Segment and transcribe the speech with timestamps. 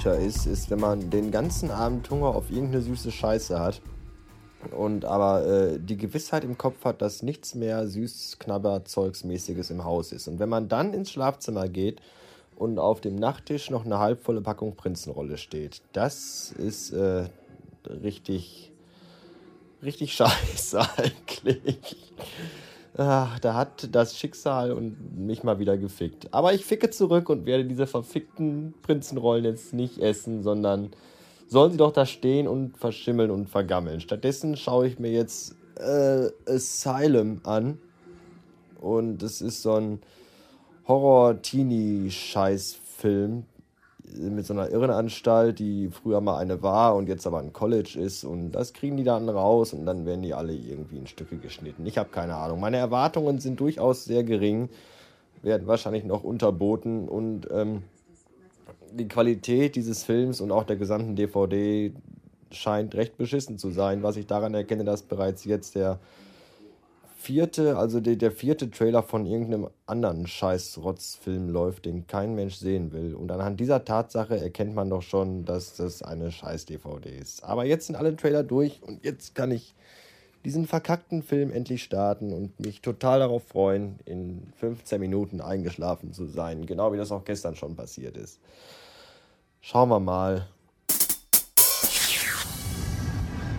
[0.00, 3.82] Güter ist, ist, wenn man den ganzen Abend Hunger auf irgendeine süße Scheiße hat
[4.70, 10.12] und aber äh, die Gewissheit im Kopf hat, dass nichts mehr süß Knabberzeugsmäßiges im Haus
[10.12, 10.26] ist.
[10.26, 12.00] Und wenn man dann ins Schlafzimmer geht
[12.56, 17.28] und auf dem Nachttisch noch eine halbvolle Packung Prinzenrolle steht, das ist äh,
[17.86, 18.72] richtig,
[19.82, 22.14] richtig scheiße eigentlich.
[22.96, 26.26] Ach, da hat das Schicksal und mich mal wieder gefickt.
[26.32, 30.90] Aber ich ficke zurück und werde diese verfickten Prinzenrollen jetzt nicht essen, sondern
[31.46, 34.00] sollen sie doch da stehen und verschimmeln und vergammeln.
[34.00, 37.78] Stattdessen schaue ich mir jetzt äh, Asylum an.
[38.80, 40.00] Und es ist so ein
[40.88, 43.44] Horror-Teenie-Scheiß-Film
[44.18, 48.24] mit so einer Irrenanstalt, die früher mal eine war und jetzt aber ein College ist.
[48.24, 51.86] Und das kriegen die dann raus und dann werden die alle irgendwie in Stücke geschnitten.
[51.86, 52.60] Ich habe keine Ahnung.
[52.60, 54.68] Meine Erwartungen sind durchaus sehr gering,
[55.42, 57.82] werden wahrscheinlich noch unterboten und ähm,
[58.92, 61.92] die Qualität dieses Films und auch der gesamten DVD
[62.50, 65.98] scheint recht beschissen zu sein, was ich daran erkenne, dass bereits jetzt der
[67.20, 72.92] vierte, also der, der vierte Trailer von irgendeinem anderen Scheiß-Rotz-Film läuft, den kein Mensch sehen
[72.92, 73.14] will.
[73.14, 77.44] Und anhand dieser Tatsache erkennt man doch schon, dass das eine Scheiß-DVD ist.
[77.44, 79.74] Aber jetzt sind alle Trailer durch und jetzt kann ich
[80.46, 86.24] diesen verkackten Film endlich starten und mich total darauf freuen, in 15 Minuten eingeschlafen zu
[86.24, 86.64] sein.
[86.64, 88.40] Genau wie das auch gestern schon passiert ist.
[89.60, 90.48] Schauen wir mal.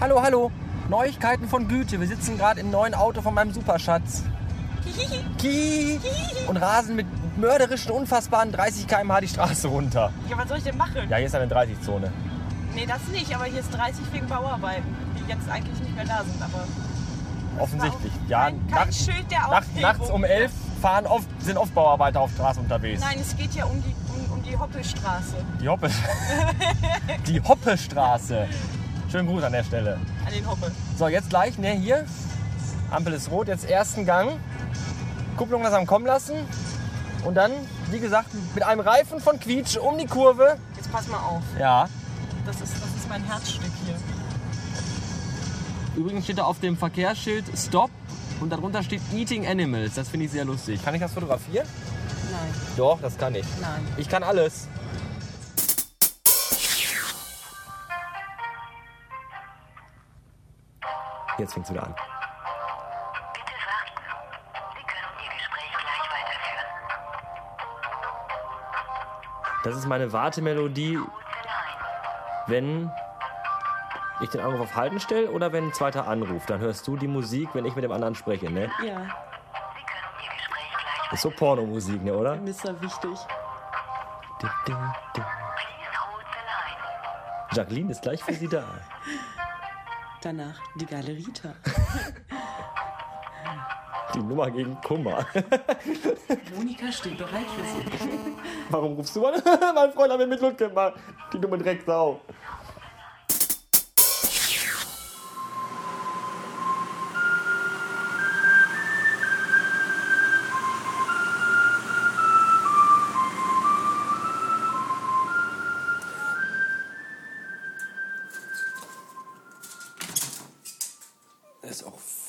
[0.00, 0.50] Hallo, hallo.
[0.88, 2.00] Neuigkeiten von Güte.
[2.00, 4.22] Wir sitzen gerade im neuen Auto von meinem Superschatz.
[5.38, 5.98] Kihi.
[6.46, 7.06] Und rasen mit
[7.38, 10.12] mörderischen, unfassbaren 30 km/h die Straße runter.
[10.28, 11.08] Ja, was soll ich denn machen?
[11.08, 12.12] Ja, hier ist eine 30-Zone.
[12.74, 14.84] Nee, das nicht, aber hier ist 30 wegen Bauarbeiten,
[15.18, 16.64] die jetzt eigentlich nicht mehr da sind, aber
[17.62, 18.12] Offensichtlich.
[18.28, 19.80] Ja, kein, kein nacht- Schild der Aufhebung.
[19.82, 20.50] nachts um 11
[20.82, 23.00] fahren oft, sind oft Bauarbeiter auf Straße unterwegs.
[23.00, 25.36] Nein, es geht ja um die, um, um die Hoppelstraße.
[25.60, 25.88] Die Hoppe.
[27.26, 28.48] die Hoppestraße.
[29.14, 30.00] Schönen Gruß an der Stelle.
[30.26, 30.72] An den Hoppe.
[30.98, 32.04] So, jetzt gleich, ne, hier.
[32.90, 34.40] Ampel ist rot, jetzt ersten Gang.
[35.36, 36.34] Kupplung langsam kommen lassen.
[37.24, 37.52] Und dann,
[37.92, 40.56] wie gesagt, mit einem Reifen von Quietsch um die Kurve.
[40.74, 41.44] Jetzt pass mal auf.
[41.60, 41.88] Ja.
[42.44, 43.94] Das ist, das ist mein Herzstück hier.
[45.94, 47.92] Übrigens steht da auf dem Verkehrsschild Stop
[48.40, 49.94] und darunter steht Eating Animals.
[49.94, 50.84] Das finde ich sehr lustig.
[50.84, 51.68] Kann ich das fotografieren?
[52.32, 53.46] Nein, Doch, das kann ich.
[53.60, 53.86] nein.
[53.96, 54.66] Ich kann alles.
[61.38, 61.94] Jetzt fängt's wieder an.
[63.32, 63.92] Bitte warten.
[64.76, 66.68] Sie können Ihr Gespräch gleich weiterführen.
[69.64, 71.00] Das ist meine Wartemelodie,
[72.46, 72.90] wenn
[74.20, 76.48] ich den Anruf auf Halten stelle oder wenn ein zweiter anruft.
[76.50, 78.62] Dann hörst du die Musik, wenn ich mit dem anderen spreche, ne?
[78.62, 79.02] Ja, Sie können
[80.22, 82.36] Ihr Gespräch gleich Ist so Pornomusik, ne, oder?
[82.36, 82.80] Mr.
[82.80, 83.18] Wichtig.
[87.52, 88.64] Jacqueline ist gleich für Sie da.
[90.24, 91.54] Danach die Galerita.
[94.14, 95.26] Die Nummer gegen Kummer.
[96.56, 97.64] Monika steht bereit für
[97.98, 98.06] Sie.
[98.70, 99.34] Warum rufst du an?
[99.74, 100.94] mein Freund hat mir mit Lutz gemacht.
[101.32, 102.20] Die dumme Drecksau.
[102.62, 102.63] Es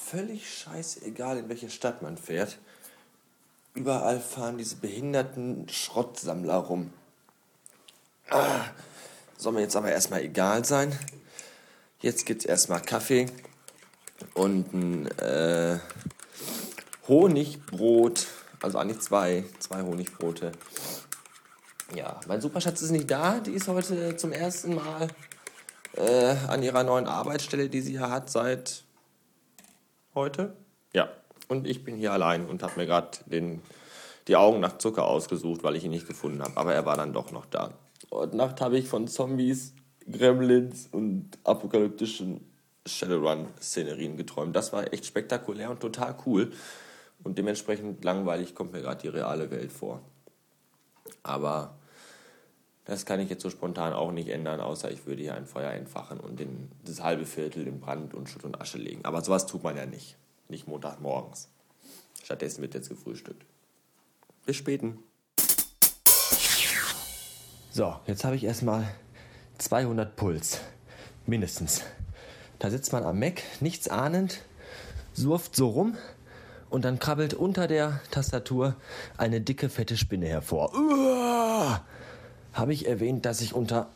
[0.06, 2.60] völlig scheißegal, in welche Stadt man fährt.
[3.74, 6.94] Überall fahren diese behinderten Schrottsammler rum.
[8.30, 8.66] Ah,
[9.38, 10.98] soll mir jetzt aber erstmal egal sein.
[12.02, 13.28] Jetzt gibt's erstmal Kaffee
[14.34, 15.80] und ein äh,
[17.08, 18.28] Honigbrot.
[18.62, 20.52] Also eigentlich zwei, zwei Honigbrote.
[21.94, 23.40] Ja, mein Superschatz ist nicht da.
[23.40, 25.08] Die ist heute zum ersten Mal
[25.94, 28.85] äh, an ihrer neuen Arbeitsstelle, die sie ja hat seit
[30.16, 30.56] heute.
[30.94, 31.10] Ja,
[31.48, 33.20] und ich bin hier allein und habe mir gerade
[34.28, 36.58] die Augen nach Zucker ausgesucht, weil ich ihn nicht gefunden habe.
[36.58, 37.74] Aber er war dann doch noch da.
[38.12, 39.76] Heute Nacht habe ich von Zombies,
[40.10, 42.42] Gremlins und apokalyptischen
[42.86, 44.56] Shadowrun-Szenerien geträumt.
[44.56, 46.52] Das war echt spektakulär und total cool.
[47.24, 50.02] Und dementsprechend langweilig kommt mir gerade die reale Welt vor.
[51.24, 51.78] Aber
[52.86, 55.72] das kann ich jetzt so spontan auch nicht ändern, außer ich würde hier ein Feuer
[55.72, 59.04] entfachen und den, das halbe Viertel in Brand und Schutt und Asche legen.
[59.06, 60.18] Aber sowas tut man ja nicht.
[60.50, 61.50] Nicht Montagmorgens.
[62.24, 63.44] Stattdessen wird jetzt gefrühstückt.
[64.46, 65.00] Bis späten.
[67.72, 68.88] So, jetzt habe ich erstmal
[69.58, 70.62] 200 Puls.
[71.26, 71.82] Mindestens.
[72.60, 74.42] Da sitzt man am Mac, nichts ahnend,
[75.14, 75.98] surft so rum
[76.70, 78.76] und dann krabbelt unter der Tastatur
[79.18, 80.74] eine dicke, fette Spinne hervor.
[80.74, 81.05] Uah!
[82.56, 83.90] Habe ich erwähnt, dass ich unter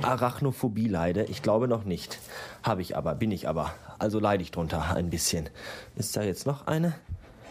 [0.00, 1.24] Arachnophobie leide?
[1.24, 2.18] Ich glaube noch nicht.
[2.62, 3.74] Habe ich aber, bin ich aber.
[3.98, 5.50] Also leide ich drunter ein bisschen.
[5.96, 6.94] Ist da jetzt noch eine?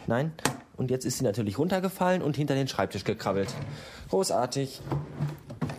[0.07, 0.33] Nein?
[0.75, 3.53] Und jetzt ist sie natürlich runtergefallen und hinter den Schreibtisch gekrabbelt.
[4.09, 4.81] Großartig.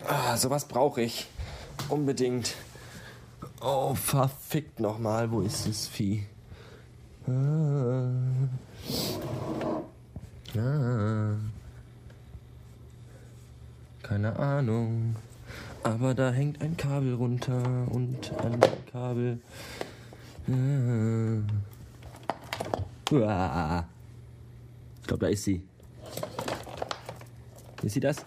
[0.08, 1.26] Ah, sowas brauche ich.
[1.88, 2.54] Unbedingt.
[3.60, 5.32] Oh, verfickt nochmal.
[5.32, 6.26] Wo ist das Vieh?
[7.26, 8.12] Ah.
[10.56, 11.34] Ah.
[14.08, 15.16] Keine Ahnung.
[15.82, 18.60] Aber da hängt ein Kabel runter und dem
[18.92, 19.40] Kabel.
[20.48, 21.42] Ah.
[23.10, 23.84] Uah.
[25.00, 25.62] Ich glaube, da ist sie.
[27.82, 28.24] Ist sie das?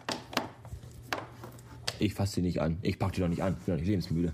[1.98, 2.78] Ich fasse sie nicht an.
[2.82, 3.56] Ich pack die doch nicht an.
[3.60, 4.34] Ich bin doch nicht lebensmüde.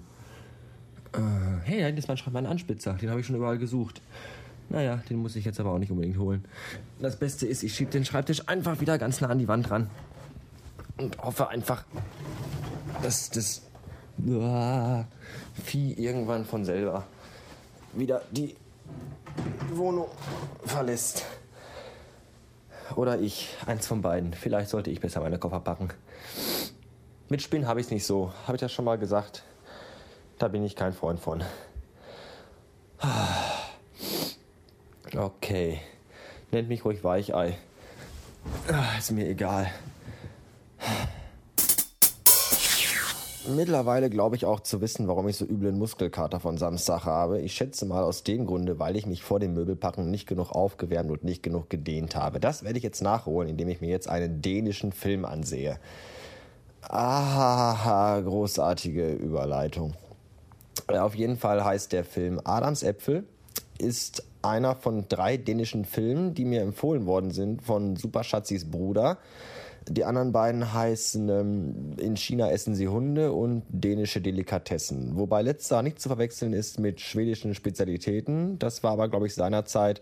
[1.13, 1.19] Äh,
[1.63, 2.94] hey, da hinten ist mein, mein Anspitzer.
[2.94, 4.01] Den habe ich schon überall gesucht.
[4.69, 6.44] Naja, den muss ich jetzt aber auch nicht unbedingt holen.
[7.00, 9.92] Das Beste ist, ich schiebe den Schreibtisch einfach wieder ganz nah an die Wand ran.
[10.97, 11.83] Und hoffe einfach,
[13.03, 13.62] dass das
[14.25, 15.06] Uah,
[15.63, 17.03] Vieh irgendwann von selber
[17.94, 18.56] wieder die
[19.74, 20.07] Wohnung
[20.63, 21.25] verlässt.
[22.95, 24.33] Oder ich, eins von beiden.
[24.33, 25.89] Vielleicht sollte ich besser meine Koffer packen.
[27.27, 28.31] Mit Spinnen habe ich es nicht so.
[28.45, 29.44] Habe ich das schon mal gesagt?
[30.38, 31.44] Da bin ich kein Freund von.
[35.15, 35.80] Okay.
[36.51, 37.57] Nennt mich ruhig Weichei.
[38.71, 39.71] Ah, Ist mir egal.
[43.48, 47.42] Mittlerweile glaube ich auch zu wissen, warum ich so üblen Muskelkater von Samstag habe.
[47.42, 51.12] Ich schätze mal aus dem Grunde, weil ich mich vor dem Möbelpacken nicht genug aufgewärmt
[51.12, 52.40] und nicht genug gedehnt habe.
[52.40, 55.78] Das werde ich jetzt nachholen, indem ich mir jetzt einen dänischen Film ansehe.
[56.82, 59.94] Ah, großartige Überleitung.
[60.88, 63.26] Äh, Auf jeden Fall heißt der Film Adams Äpfel,
[63.78, 69.18] ist einer von drei dänischen Filmen, die mir empfohlen worden sind von Superschatzis Bruder.
[69.88, 75.16] Die anderen beiden heißen ähm, In China essen sie Hunde und dänische Delikatessen.
[75.16, 78.58] Wobei letzter nicht zu verwechseln ist mit schwedischen Spezialitäten.
[78.58, 80.02] Das war aber, glaube ich, seinerzeit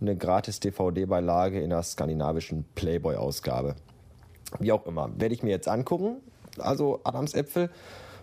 [0.00, 3.76] eine gratis DVD-Beilage in der skandinavischen Playboy-Ausgabe.
[4.58, 5.10] Wie auch immer.
[5.16, 6.16] Werde ich mir jetzt angucken.
[6.58, 7.70] Also Adams Äpfel.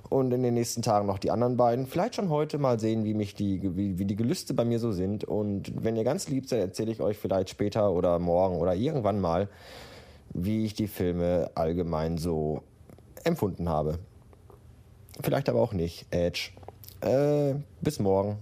[0.09, 1.85] Und in den nächsten Tagen noch die anderen beiden.
[1.85, 4.91] Vielleicht schon heute mal sehen, wie, mich die, wie, wie die Gelüste bei mir so
[4.91, 5.23] sind.
[5.23, 9.19] Und wenn ihr ganz lieb seid, erzähle ich euch vielleicht später oder morgen oder irgendwann
[9.19, 9.49] mal,
[10.37, 12.61] wie ich die Filme allgemein so
[13.23, 13.99] empfunden habe.
[15.21, 16.05] Vielleicht aber auch nicht.
[16.11, 16.51] Edge.
[17.01, 18.37] Äh, bis morgen.